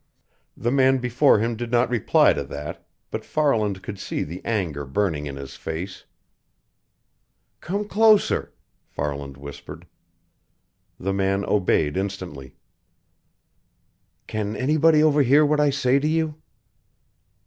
[0.57, 4.83] The man before him did not reply to that, but Farland could see the anger
[4.83, 6.05] burning in his face.
[7.59, 8.51] "Come closer,"
[8.87, 9.85] Farland whispered.
[10.99, 12.55] The man obeyed instantly.
[14.25, 16.33] "Can anybody overhear what I say to you?"